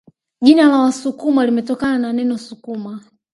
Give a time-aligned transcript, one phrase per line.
[0.41, 3.03] Jina la Wasukuma limetokana na neno sukuma